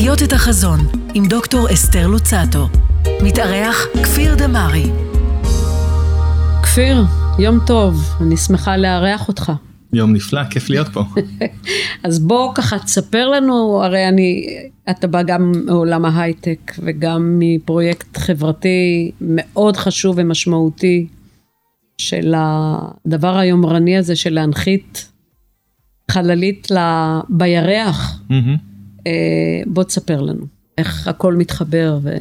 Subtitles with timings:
[0.00, 0.80] לחיות את החזון
[1.14, 2.68] עם דוקטור אסתר לוצטו.
[3.22, 4.90] מתארח כפיר דמארי.
[6.62, 7.04] כפיר,
[7.38, 9.52] יום טוב, אני שמחה לארח אותך.
[9.92, 11.04] יום נפלא, כיף להיות פה.
[12.04, 14.46] אז בוא ככה תספר לנו, הרי אני,
[14.90, 21.06] אתה בא גם מעולם ההייטק וגם מפרויקט חברתי מאוד חשוב ומשמעותי
[21.98, 25.08] של הדבר היומרני הזה של להנחית
[26.10, 26.68] חללית.
[27.28, 28.22] בירח.
[29.06, 30.46] אה, בוא תספר לנו
[30.78, 32.16] איך הכל מתחבר ו...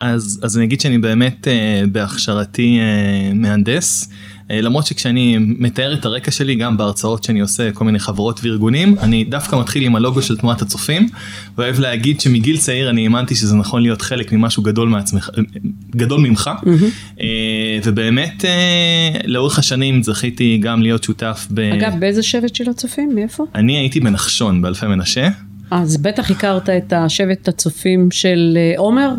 [0.00, 4.10] אז, אז אני אגיד שאני באמת אה, בהכשרתי אה, מהנדס,
[4.50, 9.24] למרות שכשאני מתאר את הרקע שלי גם בהרצאות שאני עושה כל מיני חברות וארגונים, אני
[9.24, 11.08] דווקא מתחיל עם הלוגו של תנועת הצופים,
[11.58, 15.42] ואוהב להגיד שמגיל צעיר אני האמנתי שזה נכון להיות חלק ממשהו גדול מעצמך, אה,
[15.96, 16.50] גדול ממך,
[17.20, 17.26] אה,
[17.84, 21.60] ובאמת אה, לאורך השנים זכיתי גם להיות שותף ב...
[21.60, 23.14] אגב, באיזה שבט של הצופים?
[23.14, 23.44] מאיפה?
[23.54, 25.28] אני הייתי בנחשון באלפי מנשה,
[25.70, 29.14] אז בטח הכרת את השבט הצופים של אה, עומר?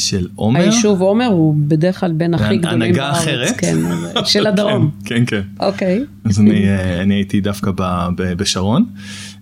[0.00, 0.60] של עומר.
[0.60, 3.16] היישוב עומר הוא בדרך כלל בין הכי בהנ- גדולים הנהגה בארץ.
[3.22, 3.54] אחרת?
[3.58, 3.76] כן,
[4.24, 4.90] של הדרום.
[5.04, 5.24] כן, כן.
[5.26, 5.64] כן.
[5.66, 6.04] אוקיי.
[6.24, 7.70] אז אני, אה, אני הייתי דווקא
[8.16, 8.84] בשרון.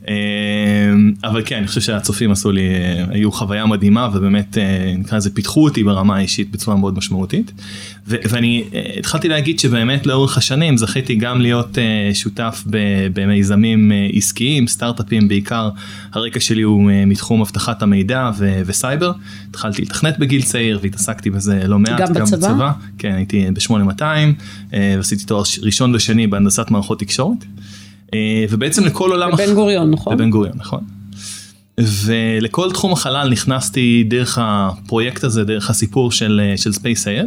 [0.09, 0.15] אה,
[1.25, 5.35] אבל כן, אני חושב שהצופים עשו לי, אה, היו חוויה מדהימה ובאמת אה, נקרא לזה
[5.35, 7.53] פיתחו אותי ברמה האישית בצורה מאוד משמעותית.
[8.09, 11.79] ו- ואני אה, התחלתי להגיד שבאמת לאורך השנים זכיתי גם להיות
[12.15, 12.65] שותף
[13.13, 15.71] במיזמים עסקיים, סטארט-אפים בעיקר,
[16.13, 19.13] הרקע שלי הוא מתחום אבטחת המידע ו- וסייבר.
[19.51, 22.73] התחלתי לתכנת בגיל צעיר והתעסקתי בזה לא מעט, גם בצבא?
[22.99, 24.03] כן, הייתי ב-8200,
[24.75, 27.45] אה, ועשיתי תואר ראשון ושני בהנדסת מערכות תקשורת.
[28.15, 29.33] אה, ובעצם לכל עולם...
[29.35, 30.17] הח- בבן גוריון, נכון?
[30.17, 30.81] בבן גוריון, נכון.
[31.81, 37.27] ולכל תחום החלל נכנסתי דרך הפרויקט הזה, דרך הסיפור של, אה, של ספייס איי אל.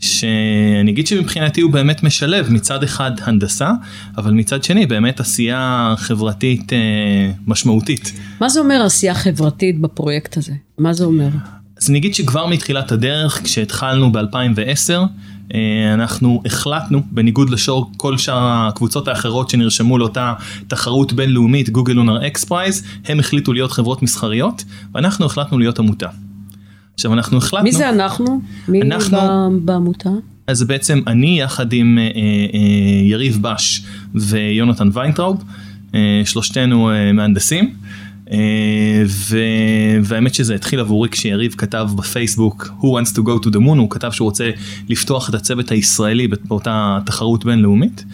[0.00, 3.70] שאני אגיד שמבחינתי הוא באמת משלב מצד אחד הנדסה,
[4.18, 6.78] אבל מצד שני באמת עשייה חברתית אה,
[7.46, 8.12] משמעותית.
[8.40, 10.52] מה זה אומר עשייה חברתית בפרויקט הזה?
[10.78, 11.28] מה זה אומר?
[11.82, 15.04] אז אני אגיד שכבר מתחילת הדרך, כשהתחלנו ב-2010, אה,
[15.94, 20.34] אנחנו החלטנו, בניגוד לשור כל שאר הקבוצות האחרות שנרשמו לאותה
[20.68, 24.64] תחרות בינלאומית, Google Lunar XPRIZE, הם החליטו להיות חברות מסחריות,
[24.94, 26.08] ואנחנו החלטנו להיות עמותה.
[26.94, 27.64] עכשיו אנחנו החלטנו...
[27.64, 28.40] מי זה אנחנו?
[28.68, 30.10] מי אנחנו- בעמותה?
[30.46, 32.10] אז בעצם אני יחד עם אה, אה,
[33.04, 33.82] יריב בש
[34.14, 35.44] ויונתן ויינטראוב,
[35.94, 37.74] אה, שלושתנו אה, מהנדסים.
[38.32, 39.38] אה, ו...
[40.02, 43.90] והאמת שזה התחיל עבורי כשיריב כתב בפייסבוק who wants to go to the moon הוא
[43.90, 44.50] כתב שהוא רוצה
[44.88, 48.04] לפתוח את הצוות הישראלי באותה תחרות בינלאומית.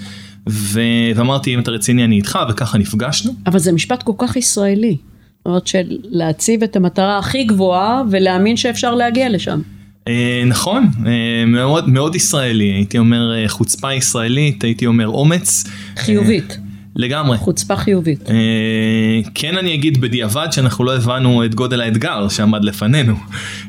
[0.49, 0.81] ו...
[1.15, 3.33] ואמרתי אם אתה רציני אני איתך וככה נפגשנו.
[3.47, 4.97] אבל זה משפט כל כך ישראלי.
[5.39, 9.61] זאת אומרת של להציב את המטרה הכי גבוהה ולהאמין שאפשר להגיע לשם.
[10.09, 15.65] אה, נכון אה, מאוד מאוד ישראלי הייתי אומר אה, חוצפה ישראלית הייתי אומר אומץ.
[15.97, 16.51] חיובית.
[16.51, 17.39] אה, לגמרי.
[17.39, 18.31] חוצפה חיובית.
[18.31, 23.15] אה, כן אני אגיד בדיעבד שאנחנו לא הבנו את גודל האתגר שעמד לפנינו.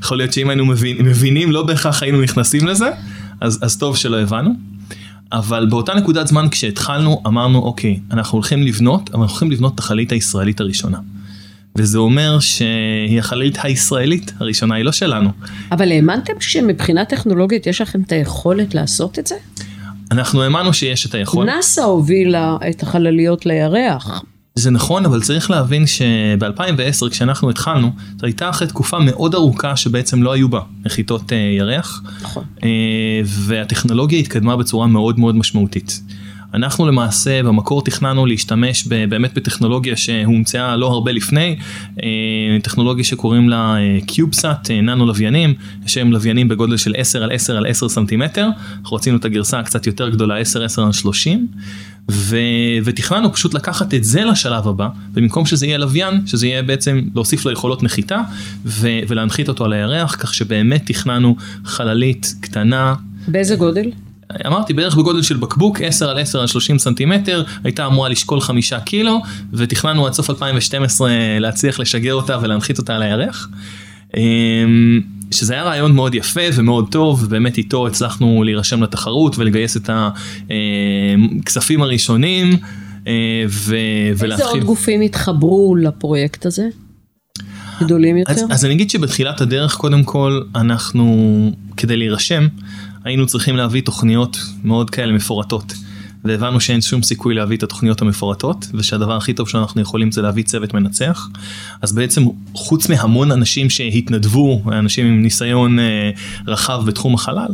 [0.04, 2.90] יכול להיות שאם היינו מבין, מבינים לא בהכרח היינו נכנסים לזה,
[3.42, 4.50] אז, אז טוב שלא הבנו.
[5.32, 9.80] אבל באותה נקודת זמן כשהתחלנו אמרנו אוקיי אנחנו הולכים לבנות אבל אנחנו הולכים לבנות את
[9.80, 10.98] החללית הישראלית הראשונה.
[11.76, 15.30] וזה אומר שהיא החללית הישראלית הראשונה היא לא שלנו.
[15.72, 19.36] אבל האמנתם שמבחינה טכנולוגית יש לכם את היכולת לעשות את זה?
[20.14, 21.56] אנחנו האמנו שיש את היכולת.
[21.56, 24.24] נאסא הובילה את החלליות לירח.
[24.56, 30.24] זה נכון אבל צריך להבין שב-2010 כשאנחנו התחלנו זו הייתה אחרי תקופה מאוד ארוכה שבעצם
[30.24, 32.44] לא היו בה נחיתות אה, ירח נכון.
[32.64, 32.70] אה,
[33.26, 36.02] והטכנולוגיה התקדמה בצורה מאוד מאוד משמעותית.
[36.54, 41.56] אנחנו למעשה במקור תכננו להשתמש באמת בטכנולוגיה שהומצאה לא הרבה לפני,
[42.04, 42.08] אה,
[42.64, 43.76] טכנולוגיה שקוראים לה
[44.06, 45.54] קיובסאט, ננו לוויינים,
[45.86, 48.50] יש היום לוויינים בגודל של 10 על 10 על 10 סנטימטר,
[48.82, 51.48] אנחנו רצינו את הגרסה הקצת יותר גדולה 10 10 על 30.
[52.12, 52.38] ו...
[52.84, 57.46] ותכננו פשוט לקחת את זה לשלב הבא, ובמקום שזה יהיה לוויין, שזה יהיה בעצם להוסיף
[57.46, 58.22] לו יכולות נחיתה
[58.66, 58.88] ו...
[59.08, 61.36] ולהנחית אותו על הירח, כך שבאמת תכננו
[61.66, 62.96] חללית קטנה.
[63.28, 63.92] באיזה גודל?
[64.48, 68.74] אמרתי בערך בגודל של בקבוק 10 על 10 על 30 סנטימטר הייתה אמורה לשקול 5
[68.74, 69.22] קילו
[69.54, 73.50] ותכננו עד סוף 2012 להצליח לשגר אותה ולהנחית אותה על הירח.
[74.18, 75.02] אמ,
[75.32, 79.90] שזה היה רעיון מאוד יפה ומאוד טוב ובאמת איתו הצלחנו להירשם לתחרות ולגייס את
[81.40, 82.58] הכספים הראשונים
[83.08, 83.14] אה,
[83.50, 83.76] ו-
[84.10, 84.48] איזה ולהתחיל.
[84.48, 86.68] עוד גופים התחברו לפרויקט הזה?
[87.82, 88.32] גדולים יותר?
[88.32, 92.48] אז, אז אני אגיד שבתחילת הדרך קודם כל אנחנו כדי להירשם
[93.04, 95.74] היינו צריכים להביא תוכניות מאוד כאלה מפורטות.
[96.26, 100.44] והבנו שאין שום סיכוי להביא את התוכניות המפורטות, ושהדבר הכי טוב שאנחנו יכולים זה להביא
[100.44, 101.30] צוות מנצח.
[101.82, 102.24] אז בעצם
[102.54, 106.12] חוץ מהמון אנשים שהתנדבו, אנשים עם ניסיון אה,
[106.48, 107.52] רחב בתחום החלל,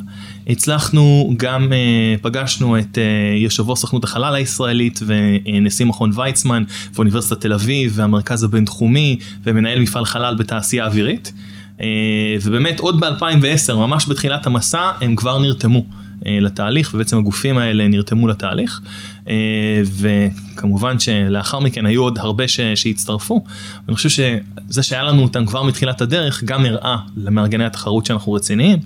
[0.48, 6.64] הצלחנו גם, אה, פגשנו את אה, יושב ראש סוכנות החלל הישראלית ונשיא מכון ויצמן
[6.94, 11.34] ואוניברסיטת תל אביב והמרכז הבינתחומי ומנהל מפעל חלל בתעשייה אווירית.
[11.82, 11.86] אה,
[12.44, 15.86] ובאמת עוד ב-2010, ממש בתחילת המסע, הם כבר נרתמו.
[16.26, 18.82] אה, לתהליך ובעצם הגופים האלה נרתמו לתהליך
[19.30, 22.60] אה, וכמובן שלאחר מכן היו עוד הרבה ש...
[22.60, 23.44] שהצטרפו.
[23.88, 28.80] אני חושב שזה שהיה לנו אותם כבר מתחילת הדרך גם הראה למארגני התחרות שאנחנו רציניים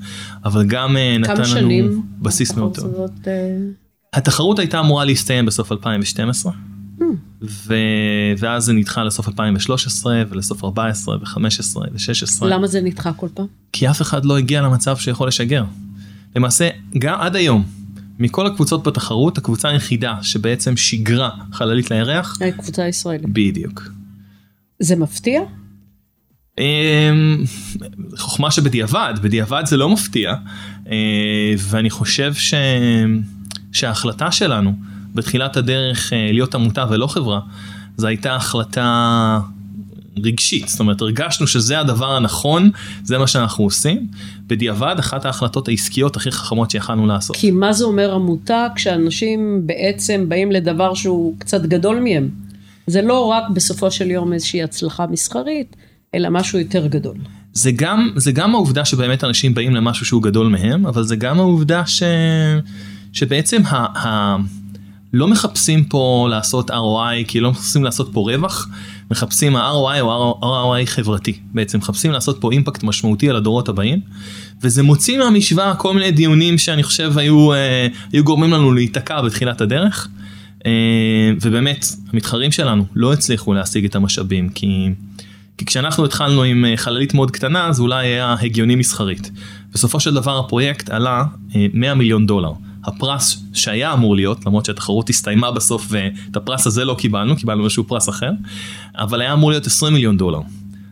[0.45, 3.07] אבל גם נתן לנו בסיס מאוד טוב.
[4.13, 6.51] התחרות הייתה אמורה להסתיים בסוף 2012.
[6.99, 7.03] Hmm.
[7.43, 7.73] ו...
[8.37, 12.45] ואז זה נדחה לסוף 2013 ולסוף 14 ו-15 ו-16.
[12.45, 13.45] למה זה נדחה כל פעם?
[13.71, 15.63] כי אף אחד לא הגיע למצב שיכול לשגר.
[16.35, 16.69] למעשה,
[16.99, 17.63] גם עד היום,
[18.19, 23.29] מכל הקבוצות בתחרות, הקבוצה היחידה שבעצם שיגרה חללית לירח, קבוצה ישראלית.
[23.29, 23.89] בדיוק.
[24.79, 25.41] זה מפתיע?
[26.59, 27.43] אמ,
[28.17, 30.33] חוכמה שבדיעבד, בדיעבד זה לא מפתיע,
[30.91, 32.53] אה, ואני חושב ש...
[33.71, 34.73] שההחלטה שלנו
[35.13, 37.39] בתחילת הדרך אה, להיות עמותה ולא חברה,
[37.97, 39.39] זו הייתה החלטה
[40.17, 42.71] רגשית, זאת אומרת הרגשנו שזה הדבר הנכון,
[43.03, 44.07] זה מה שאנחנו עושים,
[44.47, 47.35] בדיעבד אחת ההחלטות העסקיות הכי חכמות שיכלנו לעשות.
[47.35, 52.29] כי מה זה אומר עמותה כשאנשים בעצם באים לדבר שהוא קצת גדול מהם?
[52.87, 55.75] זה לא רק בסופו של יום איזושהי הצלחה מסחרית,
[56.15, 57.17] אלא משהו יותר גדול.
[57.53, 61.39] זה גם, זה גם העובדה שבאמת אנשים באים למשהו שהוא גדול מהם, אבל זה גם
[61.39, 62.03] העובדה ש...
[63.13, 64.07] שבעצם ה...
[64.07, 64.37] ה...
[65.13, 68.69] לא מחפשים פה לעשות ROI, כי לא מחפשים לעשות פה רווח,
[69.11, 73.99] מחפשים ה-ROI או ROI חברתי, בעצם מחפשים לעשות פה אימפקט משמעותי על הדורות הבאים,
[74.61, 79.61] וזה מוציא מהמשוואה כל מיני דיונים שאני חושב היו, אה, היו גורמים לנו להיתקע בתחילת
[79.61, 80.07] הדרך,
[80.65, 80.71] אה,
[81.41, 84.89] ובאמת, המתחרים שלנו לא הצליחו להשיג את המשאבים, כי...
[85.57, 89.31] כי כשאנחנו התחלנו עם אה, חללית מאוד קטנה, זה אולי היה הגיוני מסחרית.
[89.73, 91.23] בסופו של דבר הפרויקט עלה
[91.55, 92.51] אה, 100 מיליון דולר.
[92.85, 97.83] הפרס שהיה אמור להיות, למרות שהתחרות הסתיימה בסוף ואת הפרס הזה לא קיבלנו, קיבלנו איזשהו
[97.83, 98.31] פרס אחר,
[98.95, 100.39] אבל היה אמור להיות 20 מיליון דולר.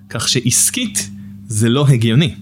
[0.09, 1.09] כך שעסקית
[1.47, 2.35] זה לא הגיוני,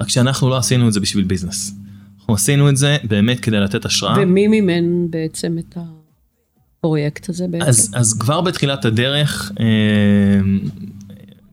[0.00, 1.74] רק שאנחנו לא עשינו את זה בשביל ביזנס.
[2.18, 4.14] אנחנו עשינו את זה באמת כדי לתת השראה.
[4.22, 5.76] ומי מימן בעצם את
[6.78, 7.66] הפרויקט הזה בעצם?
[7.66, 9.66] אז, אז כבר בתחילת הדרך, אה,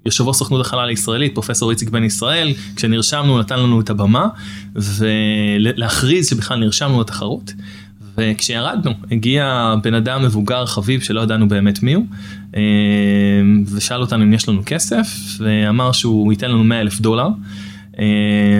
[0.05, 4.27] יושב ראש סוכנות החלל הישראלית, פרופסור איציק בן ישראל, כשנרשמנו נתן לנו את הבמה,
[4.75, 7.53] ולהכריז שבכלל נרשמנו לתחרות.
[8.17, 12.05] וכשירדנו, הגיע בן אדם מבוגר חביב שלא ידענו באמת מי הוא,
[12.55, 12.61] אה,
[13.75, 15.07] ושאל אותנו אם יש לנו כסף,
[15.39, 17.27] ואמר שהוא ייתן לנו 100 אלף דולר.
[17.99, 18.05] אה,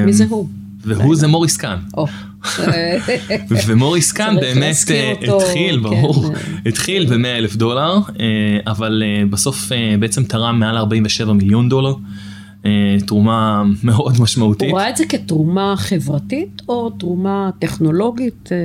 [0.05, 0.49] מי זה הוא?
[0.81, 1.77] והוא זה מוריס קאן.
[1.93, 2.07] או.
[3.67, 5.81] ומוריס קאן באמת אה, התחיל, כן.
[5.81, 6.33] ברור,
[6.65, 11.93] התחיל ב-100 אלף דולר, אה, אבל אה, בסוף בעצם תרם מעל 47 מיליון דולר,
[13.05, 14.69] תרומה מאוד משמעותית.
[14.71, 18.49] הוא ראה את זה כתרומה חברתית או תרומה טכנולוגית?
[18.51, 18.57] אה,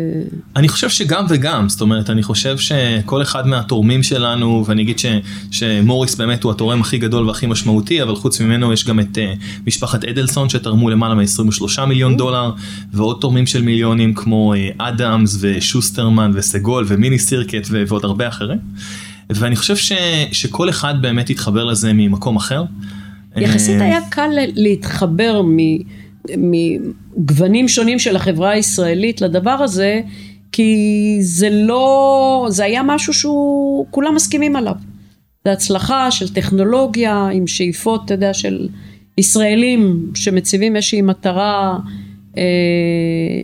[0.57, 5.07] אני חושב שגם וגם, זאת אומרת, אני חושב שכל אחד מהתורמים שלנו, ואני אגיד ש,
[5.51, 9.43] שמוריס באמת הוא התורם הכי גדול והכי משמעותי, אבל חוץ ממנו יש גם את uh,
[9.67, 12.51] משפחת אדלסון שתרמו למעלה מ-23 מיליון דולר,
[12.93, 18.59] ועוד תורמים של מיליונים כמו אדמס ושוסטרמן וסגול ומיני סירקט ו- ועוד הרבה אחרים.
[19.31, 19.93] ואני חושב ש,
[20.33, 22.65] שכל אחד באמת התחבר לזה ממקום אחר.
[23.37, 25.43] יחסית אה, היה קל להתחבר
[26.37, 30.01] מגוונים שונים של החברה הישראלית לדבר הזה,
[30.53, 34.75] כי זה לא, זה היה משהו שהוא, כולם מסכימים עליו.
[35.45, 38.69] זה הצלחה של טכנולוגיה עם שאיפות, אתה יודע, של
[39.19, 41.79] ישראלים שמציבים איזושהי מטרה
[42.39, 42.43] אה,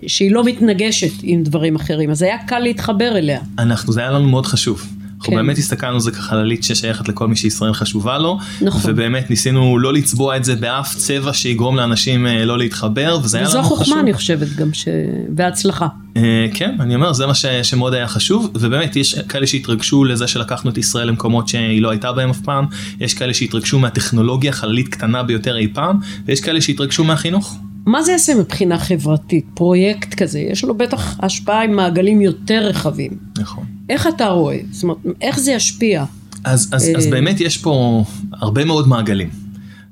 [0.06, 3.40] שהיא לא מתנגשת עם דברים אחרים, אז היה קל להתחבר אליה.
[3.58, 4.99] אנחנו, זה היה לנו מאוד חשוב.
[5.20, 5.36] אנחנו כן.
[5.36, 8.90] באמת הסתכלנו זה כחללית ששייכת לכל מי שישראל חשובה לו, נכון.
[8.90, 13.46] ובאמת ניסינו לא לצבוע את זה באף צבע שיגרום לאנשים אה, לא להתחבר, וזה היה
[13.46, 13.80] וזו לנו חשוב.
[13.80, 14.88] החוכמה, אני חושבת, גם ש...
[15.36, 15.86] והצלחה.
[16.16, 20.26] אה, כן, אני אומר, זה מה ש, שמאוד היה חשוב, ובאמת יש כאלה שהתרגשו לזה
[20.26, 22.66] שלקחנו את ישראל למקומות שהיא לא הייתה בהם אף פעם,
[23.00, 27.56] יש כאלה שהתרגשו מהטכנולוגיה החללית קטנה ביותר אי פעם, ויש כאלה שהתרגשו מהחינוך.
[27.86, 29.44] מה זה יעשה מבחינה חברתית?
[29.54, 33.10] פרויקט כזה, יש לו בטח השפעה עם מעגלים יותר רחבים.
[33.38, 33.64] נכון.
[33.88, 34.58] איך אתה רואה?
[34.70, 36.04] זאת אומרת, איך זה ישפיע?
[36.44, 37.10] אז, אז, אז אה.
[37.10, 39.28] באמת יש פה הרבה מאוד מעגלים.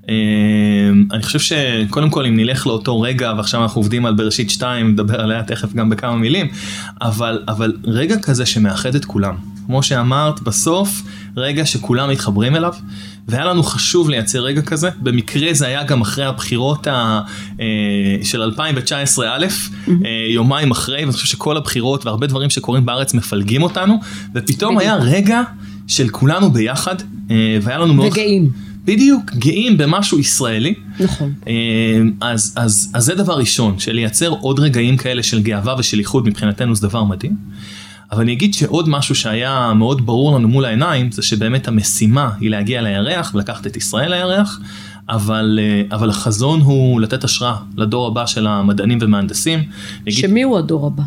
[0.08, 0.14] אה,
[1.12, 5.20] אני חושב שקודם כל אם נלך לאותו רגע ועכשיו אנחנו עובדים על בראשית 2 נדבר
[5.20, 6.46] עליה תכף גם בכמה מילים
[7.02, 9.34] אבל אבל רגע כזה שמאחד את כולם
[9.68, 11.02] כמו שאמרת, בסוף
[11.36, 12.72] רגע שכולם מתחברים אליו,
[13.28, 17.20] והיה לנו חשוב לייצר רגע כזה, במקרה זה היה גם אחרי הבחירות ה,
[17.60, 17.66] אה,
[18.22, 19.46] של 2019 א',
[19.88, 19.92] אה,
[20.30, 24.00] יומיים אחרי, ואני חושב שכל הבחירות והרבה דברים שקורים בארץ מפלגים אותנו,
[24.34, 25.42] ופתאום היה רגע
[25.86, 26.94] של כולנו ביחד,
[27.30, 28.12] אה, והיה לנו מאוד...
[28.12, 28.50] וגאים.
[28.84, 30.74] בדיוק, גאים במשהו ישראלי.
[31.00, 31.32] נכון.
[31.48, 31.52] אה,
[32.20, 36.74] אז, אז, אז זה דבר ראשון, שלייצר עוד רגעים כאלה של גאווה ושל איחוד מבחינתנו
[36.74, 37.36] זה דבר מדהים.
[38.12, 42.50] אבל אני אגיד שעוד משהו שהיה מאוד ברור לנו מול העיניים, זה שבאמת המשימה היא
[42.50, 44.60] להגיע לירח ולקחת את ישראל לירח,
[45.08, 49.62] אבל, אה, אבל החזון הוא לתת השראה לדור הבא של המדענים ומהנדסים.
[50.08, 51.02] שמי הוא הדור הבא?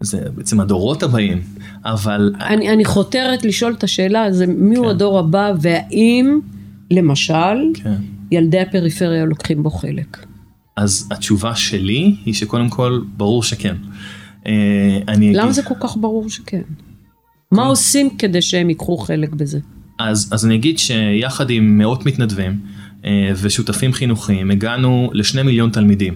[0.00, 1.42] זה בעצם הדורות הבאים,
[1.84, 4.90] אבל אני, אני חותרת לשאול את השאלה, זה מי הוא כן.
[4.90, 6.40] הדור הבא, והאם,
[6.90, 7.94] למשל, כן.
[8.30, 10.26] ילדי הפריפריה לוקחים בו חלק?
[10.76, 13.76] אז התשובה שלי היא שקודם כל ברור שכן.
[14.46, 14.52] אה,
[15.08, 16.62] אני למה אגיד- זה כל כך ברור שכן?
[17.52, 19.58] מה עושים כדי שהם ייקחו חלק בזה?
[19.98, 22.60] אז, אז אני אגיד שיחד עם מאות מתנדבים
[23.04, 26.14] אה, ושותפים חינוכיים הגענו לשני מיליון תלמידים.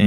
[0.00, 0.06] אה,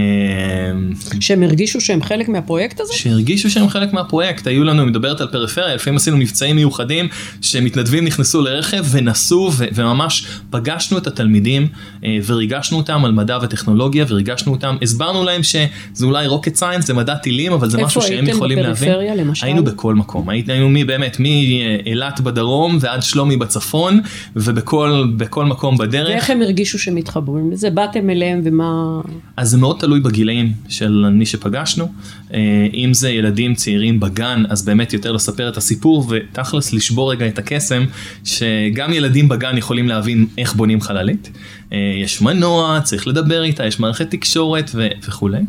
[1.20, 2.94] שהם הרגישו שהם חלק מהפרויקט הזה?
[2.94, 7.08] שהרגישו שהם חלק מהפרויקט, היו לנו, מדברת על פריפריה, לפעמים עשינו מבצעים מיוחדים
[7.42, 11.68] שמתנדבים נכנסו לרכב ונסעו ו- וממש פגשנו את התלמידים
[12.04, 16.94] אה, וריגשנו אותם על מדע וטכנולוגיה וריגשנו אותם, הסברנו להם שזה אולי rocket science, זה
[16.94, 18.74] מדע טילים, אבל זה איפה משהו שהם הייתם יכולים להבין.
[18.74, 19.46] בפריפריה, למשל?
[19.46, 24.00] היינו בכל מקום, היינו מי באמת, מאילת בדרום ועד שלומי בצפון
[24.36, 26.10] ובכל בכל מקום בדרך.
[26.10, 27.70] ואיך הם הרגישו שהם מתחברים לזה?
[27.70, 29.02] באתם אליהם ומה...
[29.38, 31.94] אז זה מאוד תלוי בגילאים של מי שפגשנו.
[32.34, 32.40] אה,
[32.74, 37.40] אם זה ילדים צעירים בגן, אז באמת יותר לספר את הסיפור ותכלס לשבור רגע את
[37.40, 37.86] הקסם,
[38.24, 41.32] שגם ילדים בגן יכולים להבין איך בונים חללית.
[41.74, 45.42] אה, יש מנוע, צריך לדבר איתה, יש מערכת תקשורת ו- וכולי.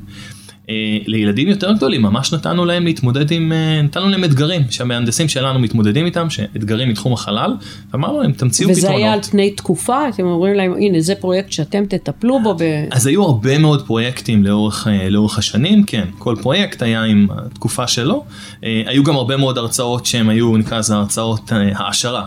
[0.70, 5.58] אה, לילדים יותר גדולים ממש נתנו להם להתמודד עם, אה, נתנו להם אתגרים שהמהנדסים שלנו
[5.58, 7.54] מתמודדים איתם, שאתגרים מתחום החלל,
[7.92, 9.00] ואמרנו להם תמציאו וזה פתרונות.
[9.00, 10.08] היה על פני תקופה?
[10.08, 12.64] אתם אומרים להם, הנה, זה פרויקט שאתם תטפלו בו, ו...
[12.90, 17.86] אז היו הרבה מאוד פרויקטים לאורך, אה, לאורך השנים, כן, כל פרויקט היה עם התקופה
[17.86, 18.24] שלו.
[18.62, 22.26] היו גם הרבה מאוד הרצאות שהן היו, נקרא לזה הרצאות העשרה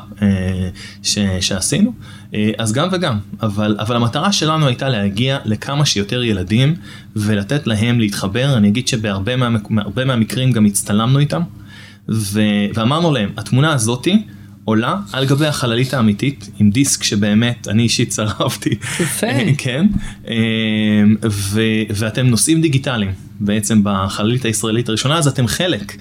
[1.03, 1.93] ש, שעשינו.
[2.35, 6.75] אה, אז גם וגם, אבל, אבל המטרה שלנו הייתה להגיע לכמה שיותר ילדים
[7.15, 8.57] ולתת להם להתחבר.
[8.57, 9.49] אני אגיד שבהרבה מה,
[10.05, 11.41] מהמקרים גם הצטלמנו איתם,
[12.09, 12.41] ו,
[12.73, 14.23] ואמרנו להם, התמונה הזאתי
[14.65, 18.69] עולה על גבי החללית האמיתית, עם דיסק שבאמת אני אישית צרבתי.
[18.99, 19.27] יפה.
[19.57, 19.87] כן,
[20.27, 20.33] אמ,
[21.29, 25.93] ו, ואתם נושאים דיגיטליים בעצם בחללית הישראלית הראשונה, אז אתם חלק.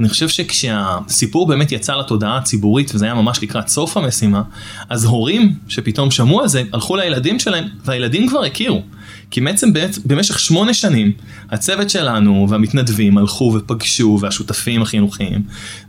[0.00, 4.42] אני חושב שכשהסיפור באמת יצא לתודעה הציבורית וזה היה ממש לקראת סוף המשימה,
[4.90, 8.82] אז הורים שפתאום שמעו על זה הלכו לילדים שלהם והילדים כבר הכירו.
[9.30, 9.70] כי בעצם
[10.04, 11.12] במשך שמונה שנים
[11.50, 15.42] הצוות שלנו והמתנדבים הלכו ופגשו והשותפים החינוכיים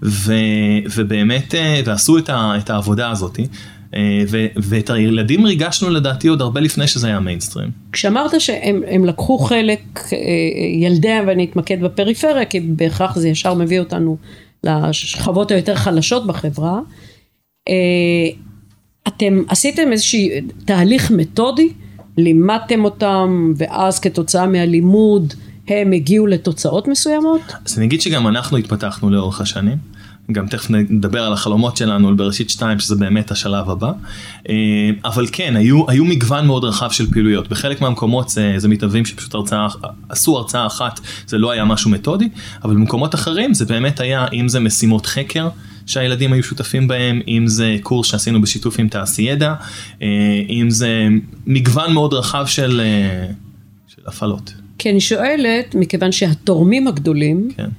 [0.03, 0.33] ו,
[0.95, 3.47] ובאמת אה, ועשו את, ה, את העבודה הזאתי.
[3.95, 7.69] אה, ו- ואת הילדים ריגשנו לדעתי עוד הרבה לפני שזה היה מיינסטרים.
[7.91, 9.81] כשאמרת שהם הם לקחו חלק,
[10.13, 10.17] אה,
[10.81, 14.17] ילדי, ואני אתמקד בפריפריה, כי בהכרח זה ישר מביא אותנו
[14.63, 16.79] לשכבות היותר חלשות בחברה,
[17.69, 17.73] אה,
[19.07, 20.19] אתם עשיתם איזשהו
[20.65, 21.69] תהליך מתודי,
[22.17, 25.33] לימדתם אותם, ואז כתוצאה מהלימוד
[25.67, 27.41] הם הגיעו לתוצאות מסוימות?
[27.65, 29.77] אז אני אגיד שגם אנחנו התפתחנו לאורך השנים.
[30.31, 33.91] גם תכף נדבר על החלומות שלנו על בראשית 2 שזה באמת השלב הבא.
[34.49, 34.55] אה,
[35.05, 37.49] אבל כן, היו, היו מגוון מאוד רחב של פעילויות.
[37.49, 39.67] בחלק מהמקומות זה, זה מתאבים שפשוט הרצאה,
[40.09, 42.29] עשו הרצאה אחת, זה לא היה משהו מתודי,
[42.63, 45.49] אבל במקומות אחרים זה באמת היה, אם זה משימות חקר.
[45.87, 49.53] שהילדים היו שותפים בהם, אם זה קורס שעשינו בשיתוף עם תעשיידע,
[50.01, 50.07] אה,
[50.49, 51.07] אם זה
[51.47, 53.27] מגוון מאוד רחב של, אה,
[53.87, 54.53] של הפעלות.
[54.77, 57.69] כי אני שואלת, מכיוון שהתורמים הגדולים, כן.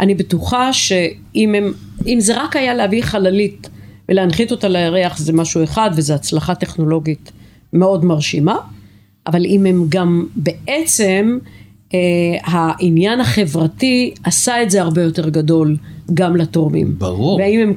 [0.00, 1.72] אני בטוחה שאם הם,
[2.06, 3.68] אם זה רק היה להביא חללית
[4.08, 7.32] ולהנחית אותה לירח זה משהו אחד וזו הצלחה טכנולוגית
[7.72, 8.56] מאוד מרשימה,
[9.26, 11.38] אבל אם הם גם בעצם
[11.94, 11.98] אה,
[12.44, 15.76] העניין החברתי עשה את זה הרבה יותר גדול
[16.14, 16.94] גם לתורמים.
[16.98, 17.36] ברור.
[17.38, 17.74] והאם הם,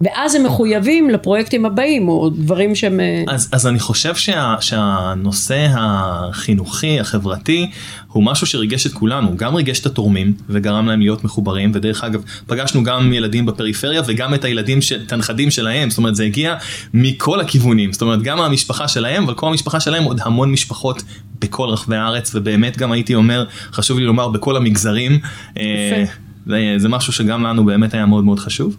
[0.00, 3.00] ואז הם מחויבים לפרויקטים הבאים או דברים שהם...
[3.00, 7.70] אה, אז, אז אני חושב שה, שהנושא החינוכי, החברתי,
[8.08, 12.22] הוא משהו שריגש את כולנו, גם ריגש את התורמים וגרם להם להיות מחוברים, ודרך אגב,
[12.46, 16.56] פגשנו גם ילדים בפריפריה וגם את הילדים, של, את הנכדים שלהם, זאת אומרת זה הגיע
[16.94, 21.02] מכל הכיוונים, זאת אומרת גם המשפחה שלהם, אבל כל המשפחה שלהם עוד המון משפחות
[21.40, 25.18] בכל רחבי הארץ, ובאמת גם הייתי אומר, חשוב לי לומר, בכל המגזרים.
[25.58, 26.04] אה,
[26.46, 28.76] זה, זה משהו שגם לנו באמת היה מאוד מאוד חשוב.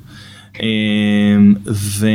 [0.62, 2.08] אמ, ו...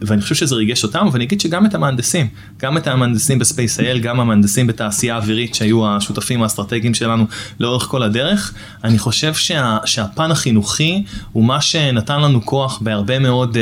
[0.00, 2.28] ואני חושב שזה ריגש אותם, ואני אגיד שגם את המהנדסים,
[2.58, 7.26] גם את המהנדסים בספייס.איי.אל, גם המהנדסים בתעשייה האווירית שהיו השותפים האסטרטגיים שלנו
[7.60, 8.54] לאורך כל הדרך,
[8.84, 9.78] אני חושב שה...
[9.84, 13.56] שהפן החינוכי הוא מה שנתן לנו כוח בהרבה מאוד...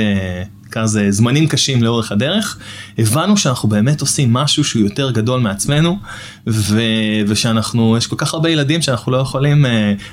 [0.76, 2.58] אה, כזה זמנים קשים לאורך הדרך,
[2.98, 5.98] הבנו שאנחנו באמת עושים משהו שהוא יותר גדול מעצמנו,
[6.46, 6.80] ו...
[7.26, 9.68] ושאנחנו, יש כל כך הרבה ילדים שאנחנו לא יכולים uh,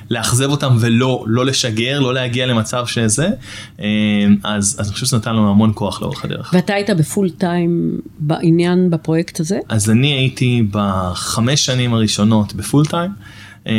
[0.09, 3.29] לאכזב אותם ולא לא לשגר, לא להגיע למצב שזה,
[3.77, 3.81] uh,
[4.43, 6.51] אז, אז אני חושב שזה נתן לנו המון כוח לאורך הדרך.
[6.53, 9.59] ואתה היית בפול טיים בעניין, בפרויקט הזה?
[9.69, 13.11] אז אני הייתי בחמש שנים הראשונות בפול טיים.
[13.65, 13.69] Uh,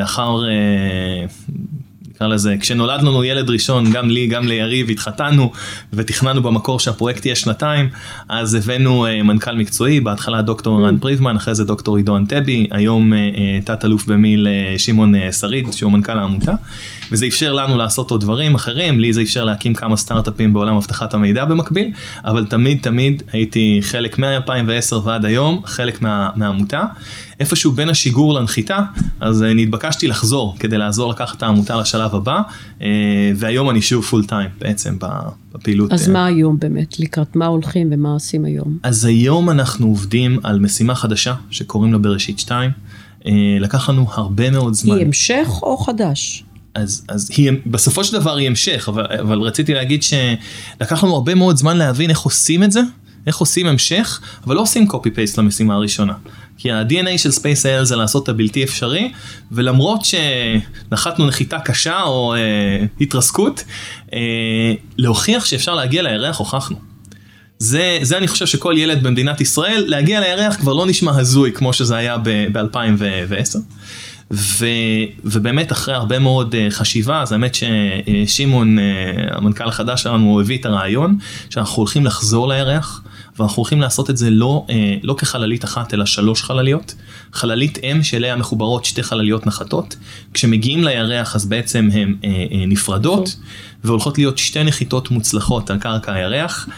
[0.00, 1.52] לאחר uh,
[2.18, 5.52] נקרא לזה, כשנולד לנו ילד ראשון, גם לי, גם ליריב, התחתנו
[5.92, 7.88] ותכננו במקור שהפרויקט יהיה שנתיים,
[8.28, 13.12] אז הבאנו uh, מנכ"ל מקצועי, בהתחלה דוקטור רן פריבמן, אחרי זה דוקטור עידו אנטבי, היום
[13.12, 16.52] uh, uh, תת אלוף במיל uh, שמעון uh, שריד, שהוא מנכ"ל העמותה,
[17.12, 21.14] וזה אפשר לנו לעשות עוד דברים אחרים, לי זה אפשר להקים כמה סטארט-אפים בעולם אבטחת
[21.14, 21.90] המידע במקביל,
[22.24, 26.82] אבל תמיד תמיד הייתי חלק מ-2010 ועד היום, חלק מה, מהעמותה.
[27.40, 28.78] איפשהו בין השיגור לנחיתה,
[29.20, 32.40] אז נתבקשתי לחזור כדי לעזור לקחת את העמותה לשלב הבא,
[33.36, 34.98] והיום אני שוב פול טיים בעצם
[35.52, 35.92] בפעילות.
[35.92, 37.00] אז מה היום באמת?
[37.00, 38.78] לקראת מה הולכים ומה עושים היום?
[38.82, 42.70] אז היום אנחנו עובדים על משימה חדשה שקוראים לה בראשית 2.
[43.60, 44.96] לקח לנו הרבה מאוד זמן.
[44.96, 46.44] היא המשך או חדש?
[46.74, 51.34] אז, אז היא בסופו של דבר היא המשך, אבל, אבל רציתי להגיד שלקח לנו הרבה
[51.34, 52.80] מאוד זמן להבין איך עושים את זה,
[53.28, 56.12] איך עושים המשך, אבל לא עושים copy paste למשימה הראשונה.
[56.58, 59.12] כי ה-DNA של SpaceL זה לעשות את הבלתי אפשרי,
[59.52, 63.64] ולמרות שנחתנו נחיתה קשה או אה, התרסקות,
[64.12, 64.18] אה,
[64.98, 66.76] להוכיח שאפשר להגיע לירח הוכחנו.
[67.58, 71.72] זה, זה אני חושב שכל ילד במדינת ישראל, להגיע לירח כבר לא נשמע הזוי כמו
[71.72, 72.16] שזה היה
[72.52, 73.58] ב-2010.
[74.30, 74.66] ו,
[75.24, 78.82] ובאמת אחרי הרבה מאוד uh, חשיבה, אז האמת ששמעון, uh,
[79.36, 81.18] המנכ"ל החדש שלנו, הביא את הרעיון
[81.50, 83.02] שאנחנו הולכים לחזור לירח.
[83.38, 86.94] ואנחנו הולכים לעשות את זה לא, אה, לא כחללית אחת, אלא שלוש חלליות.
[87.32, 89.96] חללית אם שאליה מחוברות שתי חלליות נחתות.
[90.34, 93.36] כשמגיעים לירח אז בעצם הן אה, אה, נפרדות,
[93.84, 96.68] והולכות להיות שתי נחיתות מוצלחות על קרקע הירח.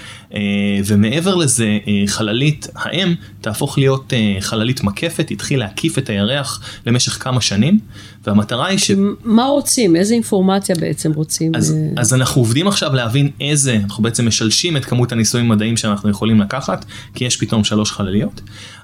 [0.86, 7.80] ומעבר לזה, חללית האם תהפוך להיות חללית מקפת, התחיל להקיף את הירח למשך כמה שנים,
[8.26, 8.90] והמטרה היא ש...
[9.24, 9.96] מה רוצים?
[9.96, 11.54] איזה אינפורמציה בעצם רוצים?
[11.54, 16.10] אז, אז אנחנו עובדים עכשיו להבין איזה, אנחנו בעצם משלשים את כמות הניסויים המדעיים שאנחנו
[16.10, 16.84] יכולים לקחת,
[17.14, 18.40] כי יש פתאום שלוש חלליות,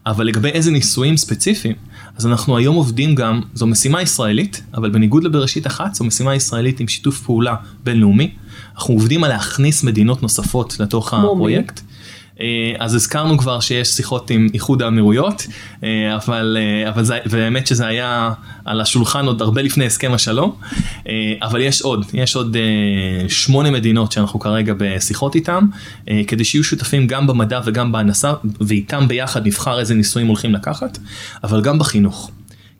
[0.06, 1.74] אבל לגבי איזה ניסויים ספציפיים,
[2.16, 6.80] אז אנחנו היום עובדים גם, זו משימה ישראלית, אבל בניגוד לבראשית אחת, זו משימה ישראלית
[6.80, 8.30] עם שיתוף פעולה בינלאומי.
[8.74, 11.80] אנחנו עובדים על להכניס מדינות נוספות לתוך הפרויקט.
[12.40, 15.46] אה, אז הזכרנו כבר שיש שיחות עם איחוד האמירויות,
[15.84, 18.32] אה, אבל, אה, אבל זה, באמת שזה היה
[18.64, 20.56] על השולחן עוד הרבה לפני הסכם השלום,
[21.42, 22.56] אבל יש עוד, יש עוד
[23.28, 25.66] שמונה מדינות שאנחנו כרגע בשיחות איתם,
[26.26, 30.98] כדי שיהיו שותפים גם במדע וגם בהנדסה, ואיתם ביחד נבחר איזה ניסויים הולכים לקחת,
[31.44, 32.30] אבל גם בחינוך.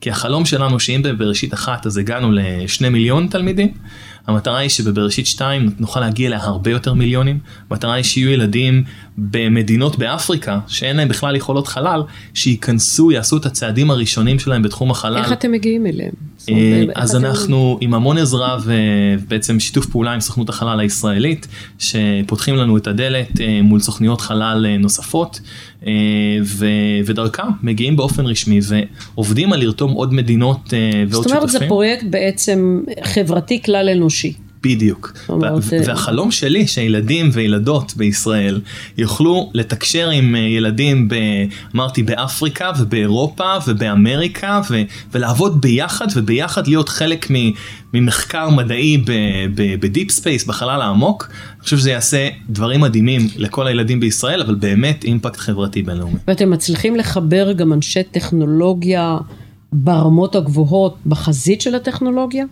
[0.01, 3.73] כי החלום שלנו שאם בבראשית אחת אז הגענו לשני מיליון תלמידים,
[4.27, 7.39] המטרה היא שבבראשית 2 נוכל להגיע להרבה יותר מיליונים.
[7.71, 8.85] המטרה היא שיהיו ילדים
[9.19, 12.03] במדינות באפריקה שאין להם בכלל יכולות חלל,
[12.35, 15.17] שייכנסו, יעשו את הצעדים הראשונים שלהם בתחום החלל.
[15.17, 16.13] איך אתם מגיעים אליהם?
[16.49, 21.47] אה, אז אנחנו עם המון עזרה ובעצם שיתוף פעולה עם סוכנות החלל הישראלית,
[21.79, 25.41] שפותחים לנו את הדלת אה, מול סוכניות חלל אה, נוספות,
[27.07, 28.61] ודרכם מגיעים באופן רשמי
[29.15, 30.59] ועובדים על לרתום עוד מדינות
[31.09, 31.23] ועוד שותפים.
[31.23, 34.33] זאת אומרת זה פרויקט בעצם חברתי כלל אנושי.
[34.67, 35.13] בדיוק.
[35.87, 38.61] והחלום שלי שילדים וילדות בישראל
[38.99, 41.15] יוכלו לתקשר עם אה, ילדים, ב,
[41.75, 44.83] אמרתי, באפריקה ובאירופה ובאמריקה ו,
[45.15, 47.27] ולעבוד ביחד וביחד להיות חלק
[47.95, 49.05] ממחקר מדעי
[49.81, 51.29] ב deep space, בחלל העמוק.
[51.31, 56.19] אני חושב שזה יעשה דברים מדהימים לכל הילדים בישראל, אבל באמת אימפקט חברתי בינלאומי.
[56.29, 59.19] ואתם מצליחים לחבר גם אנשי טכנולוגיה
[59.73, 62.45] ברמות הגבוהות בחזית של הטכנולוגיה?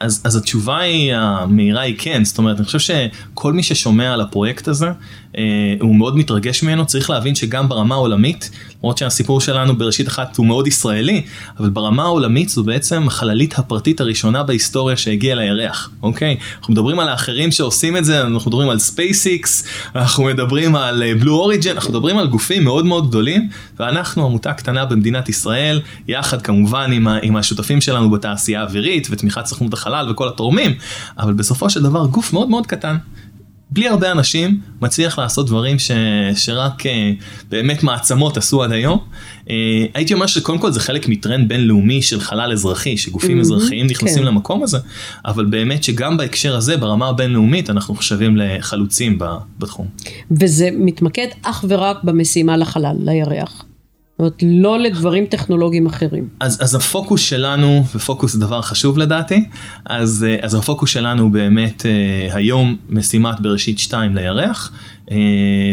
[0.00, 4.20] אז, אז התשובה היא המהירה היא כן, זאת אומרת אני חושב שכל מי ששומע על
[4.20, 4.92] הפרויקט הזה
[5.38, 5.42] אה,
[5.80, 8.50] הוא מאוד מתרגש ממנו, צריך להבין שגם ברמה העולמית,
[8.82, 11.22] למרות שהסיפור שלנו בראשית אחת הוא מאוד ישראלי,
[11.58, 16.36] אבל ברמה העולמית זו בעצם החללית הפרטית הראשונה בהיסטוריה שהגיעה לירח, אוקיי?
[16.58, 21.32] אנחנו מדברים על האחרים שעושים את זה, אנחנו מדברים על SpaceX, אנחנו מדברים על בלו
[21.32, 26.42] uh, אוריג'ן, אנחנו מדברים על גופים מאוד מאוד גדולים, ואנחנו עמותה קטנה במדינת ישראל, יחד
[26.42, 30.74] כמובן עם, עם השותפים שלנו בתעשייה האווירית ותמיכת סוכנות החלל וכל התורמים,
[31.18, 32.96] אבל בסופו של דבר גוף מאוד מאוד קטן.
[33.72, 35.90] בלי הרבה אנשים מצליח לעשות דברים ש,
[36.34, 37.12] שרק אה,
[37.50, 38.98] באמת מעצמות עשו עד היום.
[39.50, 39.54] אה,
[39.94, 44.22] הייתי אומר שקודם כל זה חלק מטרנד בינלאומי של חלל אזרחי, שגופים Mhm, אזרחיים נכנסים
[44.22, 44.28] כן.
[44.28, 44.78] למקום הזה,
[45.24, 49.18] אבל באמת שגם בהקשר הזה ברמה הבינלאומית אנחנו נחשבים לחלוצים
[49.58, 49.86] בתחום.
[50.30, 53.64] וזה מתמקד אך ורק במשימה לחלל, לירח.
[54.20, 56.28] זאת אומרת, לא לדברים טכנולוגיים אחרים.
[56.40, 59.44] אז, אז הפוקוס שלנו, ופוקוס זה דבר חשוב לדעתי,
[59.84, 64.72] אז, אה, אז הפוקוס שלנו באמת אה, היום משימת בראשית 2 לירח,
[65.10, 65.16] אה,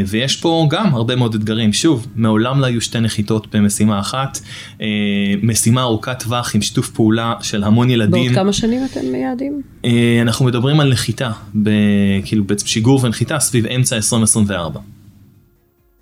[0.07, 1.73] ויש פה גם הרבה מאוד אתגרים.
[1.73, 4.39] שוב, מעולם לא היו שתי נחיתות במשימה אחת,
[5.43, 8.23] משימה ארוכת טווח עם שיתוף פעולה של המון ילדים.
[8.23, 9.61] בעוד כמה שנים אתם מייעדים?
[10.21, 11.31] אנחנו מדברים על נחיתה,
[11.63, 11.69] ב,
[12.25, 14.79] כאילו בעצם שיגור ונחיתה סביב אמצע 2024.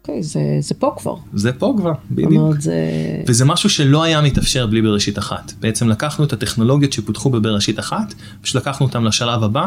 [0.08, 1.16] אוקיי, זה, זה פה כבר.
[1.34, 2.60] זה פה כבר, בדיוק.
[2.60, 2.74] זה...
[3.28, 5.54] וזה משהו שלא היה מתאפשר בלי בראשית אחת.
[5.60, 9.66] בעצם לקחנו את הטכנולוגיות שפותחו בבראשית אחת, פשוט לקחנו אותם לשלב הבא,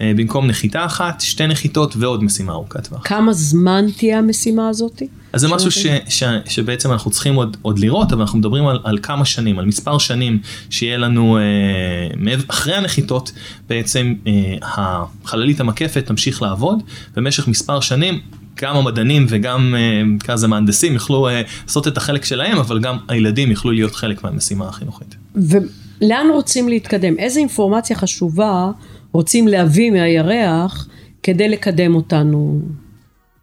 [0.00, 3.00] אה, במקום נחיתה אחת, שתי נחיתות ועוד משימה ארוכת טווח.
[3.04, 5.02] כמה זמן תהיה המשימה הזאת?
[5.32, 8.78] אז זה משהו ש, ש, שבעצם אנחנו צריכים עוד, עוד לראות, אבל אנחנו מדברים על,
[8.84, 10.38] על כמה שנים, על מספר שנים
[10.70, 13.32] שיהיה לנו, אה, אחרי הנחיתות,
[13.68, 16.82] בעצם אה, החללית המקפת תמשיך לעבוד,
[17.16, 18.20] במשך מספר שנים.
[18.60, 22.96] גם המדענים וגם אה, נקרא לזה מהנדסים יוכלו אה, לעשות את החלק שלהם, אבל גם
[23.08, 25.16] הילדים יוכלו להיות חלק מהמשימה החינוכית.
[25.34, 27.18] ולאן רוצים להתקדם?
[27.18, 28.70] איזה אינפורמציה חשובה
[29.12, 30.88] רוצים להביא מהירח
[31.22, 32.60] כדי לקדם אותנו,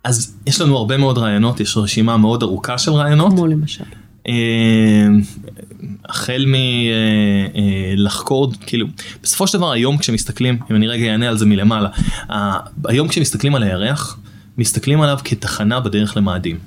[0.04, 3.32] אז יש לנו הרבה מאוד רעיונות, יש רשימה מאוד ארוכה של רעיונות.
[3.32, 3.84] כמו למשל?
[4.28, 5.08] אה,
[6.10, 6.46] החל
[7.98, 8.88] מלחקור, כאילו,
[9.24, 11.90] בסופו של דבר היום כשמסתכלים, אם אני רגע אענה על זה מלמעלה,
[12.86, 14.20] היום כשמסתכלים על הירח,
[14.60, 16.58] מסתכלים עליו כתחנה בדרך למאדים.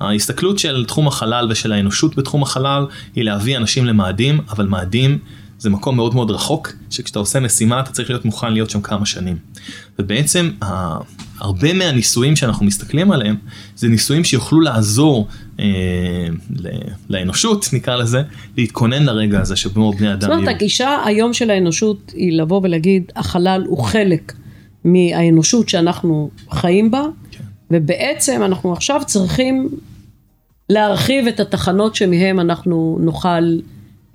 [0.00, 5.18] ההסתכלות של תחום החלל ושל האנושות בתחום החלל היא להביא אנשים למאדים, אבל מאדים
[5.58, 9.06] זה מקום מאוד מאוד רחוק, שכשאתה עושה משימה אתה צריך להיות מוכן להיות שם כמה
[9.06, 9.36] שנים.
[9.98, 10.50] ובעצם
[11.38, 13.36] הרבה מהניסויים שאנחנו מסתכלים עליהם,
[13.76, 15.28] זה ניסויים שיוכלו לעזור
[15.60, 15.64] אה,
[17.08, 18.22] לאנושות, נקרא לזה,
[18.56, 20.56] להתכונן לרגע הזה שבו בני אדם זאת אומרת, יהיו.
[20.56, 24.32] הגישה היום של האנושות היא לבוא ולהגיד, החלל הוא חלק
[24.84, 27.02] מהאנושות שאנחנו חיים בה.
[27.72, 29.68] ובעצם אנחנו עכשיו צריכים
[30.68, 33.58] להרחיב את התחנות שמהם אנחנו נוכל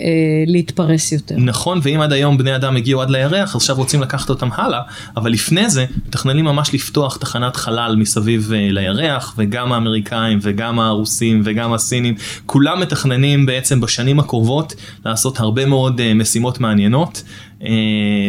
[0.02, 0.06] אה,
[0.48, 1.36] להתפרס יותר.
[1.38, 4.82] נכון, ואם עד היום בני אדם הגיעו עד לירח, עכשיו רוצים לקחת אותם הלאה,
[5.18, 11.42] אבל לפני זה מתכננים ממש לפתוח תחנת חלל מסביב אה, לירח, וגם האמריקאים וגם הרוסים
[11.46, 12.16] וגם הסינים,
[12.46, 14.74] כולם מתכננים בעצם בשנים הקרובות
[15.06, 17.24] לעשות הרבה מאוד אה, משימות מעניינות
[17.64, 17.70] אה,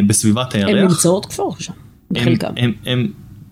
[0.06, 0.68] בסביבת הירח.
[0.68, 2.52] הן נמצאות כבר שם, הם, בחלקם.
[2.56, 3.08] הם, הם,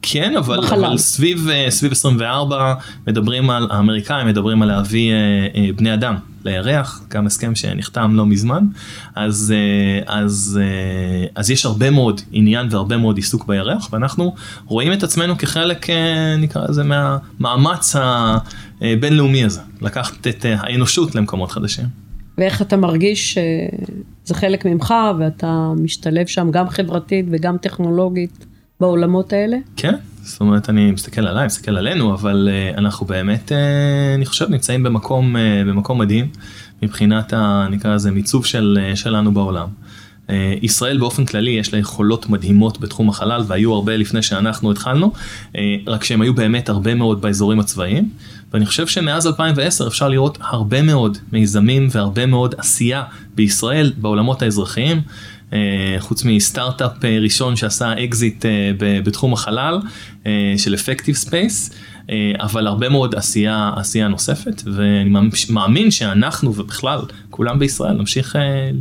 [0.09, 0.85] כן, אבל, בחלל.
[0.85, 2.75] אבל סביב, אה, סביב 24
[3.07, 5.16] מדברים על, האמריקאים מדברים על להביא אה,
[5.55, 8.64] אה, בני אדם לירח, גם הסכם שנחתם לא מזמן,
[9.14, 9.55] אז,
[10.07, 10.61] אז,
[11.35, 14.35] אז יש הרבה מאוד עניין והרבה מאוד עיסוק בירח, ואנחנו
[14.66, 15.87] רואים את עצמנו כחלק,
[16.38, 17.97] נקרא לזה, מהמאמץ
[18.81, 21.85] הבינלאומי הזה, לקחת את האנושות למקומות חדשים.
[22.38, 28.47] ואיך אתה מרגיש שזה חלק ממך ואתה משתלב שם גם חברתית וגם טכנולוגית
[28.80, 29.56] בעולמות האלה?
[29.76, 33.54] כן, זאת אומרת אני מסתכל עליי, מסתכל עלינו, אבל uh, אנחנו באמת, uh,
[34.14, 36.28] אני חושב, נמצאים במקום, uh, במקום מדהים
[36.82, 39.68] מבחינת, ה, נקרא לזה, מיצוב של, uh, שלנו בעולם.
[40.26, 40.30] Uh,
[40.62, 45.12] ישראל באופן כללי יש לה יכולות מדהימות בתחום החלל והיו הרבה לפני שאנחנו התחלנו,
[45.52, 48.10] uh, רק שהם היו באמת הרבה מאוד באזורים הצבאיים.
[48.52, 53.02] ואני חושב שמאז 2010 אפשר לראות הרבה מאוד מיזמים והרבה מאוד עשייה
[53.34, 55.00] בישראל בעולמות האזרחיים.
[55.52, 59.78] אה, חוץ מסטארט-אפ אה, ראשון שעשה אקזיט אה, בתחום החלל
[60.56, 61.70] של Effective Space,
[62.40, 65.11] אבל הרבה מאוד עשייה, עשייה נוספת, ואני
[65.50, 68.37] מאמין- שאנחנו ובכלל כולם בישראל נמשיך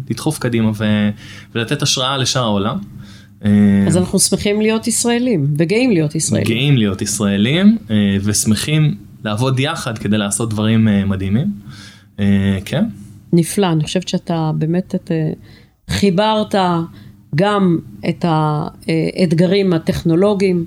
[0.09, 1.09] לדחוף קדימה ו-
[1.55, 2.77] ולתת השראה לשאר העולם.
[3.87, 6.47] אז אנחנו שמחים להיות ישראלים וגאים להיות ישראלים.
[6.47, 7.77] גאים להיות ישראלים
[8.23, 11.47] ושמחים לעבוד יחד כדי לעשות דברים מדהימים.
[12.65, 12.83] כן,
[13.33, 15.11] נפלא, אני חושבת שאתה באמת את,
[15.89, 16.55] חיברת
[17.35, 20.65] גם את האתגרים הטכנולוגיים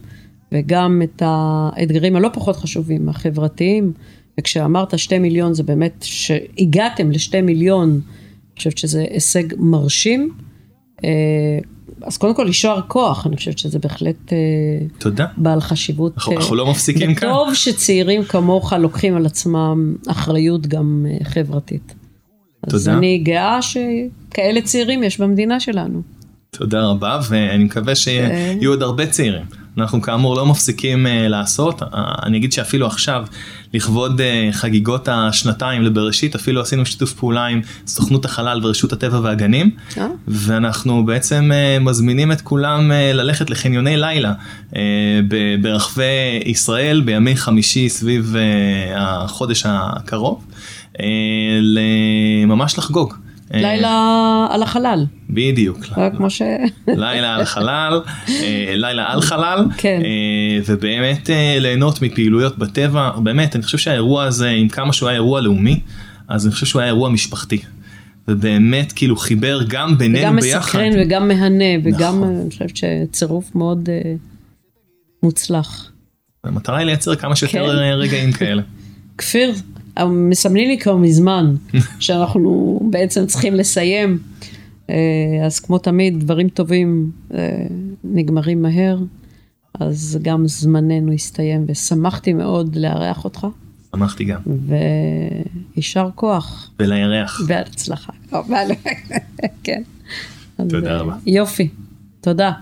[0.52, 3.92] וגם את האתגרים הלא פחות חשובים, החברתיים.
[4.40, 8.00] וכשאמרת שתי מיליון זה באמת, שהגעתם לשתי מיליון, אני
[8.58, 10.30] חושבת שזה הישג מרשים.
[11.04, 11.08] אה,
[12.02, 14.38] אז קודם כל יישר כוח, אני חושבת שזה בהחלט אה,
[14.98, 15.26] תודה.
[15.36, 16.12] בעל חשיבות.
[16.14, 17.28] אנחנו- אה, אנחנו לא מפסיקים כאן.
[17.28, 21.24] וטוב שצעירים כמוך לוקחים על עצמם אחריות גם אה,
[22.60, 22.74] חברתית.
[22.74, 22.98] אז תודה.
[22.98, 26.02] אני גאה שכאלה צעירים יש במדינה שלנו.
[26.50, 29.44] תודה רבה ואני מקווה שיהיו עוד הרבה צעירים
[29.78, 31.86] אנחנו כאמור לא מפסיקים uh, לעשות, uh,
[32.22, 33.24] אני אגיד שאפילו עכשיו,
[33.74, 39.70] לכבוד uh, חגיגות השנתיים לבראשית, אפילו עשינו שיתוף פעולה עם סוכנות החלל ורשות הטבע והגנים,
[39.98, 40.06] אה?
[40.28, 44.32] ואנחנו בעצם uh, מזמינים את כולם uh, ללכת לחניוני לילה
[44.70, 44.76] uh,
[45.28, 48.38] ב- ברחבי ישראל בימי חמישי סביב uh,
[48.96, 50.44] החודש הקרוב,
[52.46, 53.14] ממש לחגוג.
[53.54, 55.78] אה, לילה על החלל, בדיוק.
[55.98, 56.42] אה, כמו ש...
[56.86, 60.00] לילה על חלל, אה, לילה על חלל, כן.
[60.04, 65.16] אה, ובאמת אה, ליהנות מפעילויות בטבע, באמת אני חושב שהאירוע הזה, עם כמה שהוא היה
[65.16, 65.80] אירוע לאומי,
[66.28, 67.58] אז אני חושב שהוא היה אירוע משפחתי.
[68.28, 70.58] ובאמת כאילו חיבר גם בינינו וגם ביחד.
[70.60, 72.40] מסקרן וגם מהנה, וגם נכון.
[72.40, 74.14] אני חושבת שצירוף מאוד אה,
[75.22, 75.90] מוצלח.
[76.44, 77.78] המטרה היא לייצר כמה שיותר כן.
[77.78, 78.62] אה, רגעים כאלה.
[79.18, 79.54] כפיר,
[80.06, 81.54] מסמנים לי כבר מזמן
[82.00, 84.18] שאנחנו בעצם צריכים לסיים.
[84.90, 84.94] אה,
[85.46, 87.66] אז כמו תמיד, דברים טובים אה,
[88.04, 88.98] נגמרים מהר,
[89.80, 93.46] אז גם זמננו הסתיים, ושמחתי מאוד לארח אותך,
[93.96, 94.40] שמחתי גם.
[95.76, 97.40] ויישר כוח, ולירח.
[97.48, 98.12] בהצלחה.
[99.64, 99.82] כן.
[100.68, 101.14] תודה רבה.
[101.26, 101.68] יופי,
[102.20, 102.52] תודה.